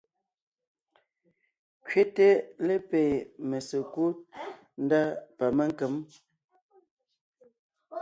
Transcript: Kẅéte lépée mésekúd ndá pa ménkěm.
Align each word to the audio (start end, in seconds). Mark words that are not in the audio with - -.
Kẅéte 1.87 2.27
lépée 2.67 3.11
mésekúd 3.49 4.15
ndá 4.83 5.01
pa 5.37 5.45
ménkěm. 5.57 5.93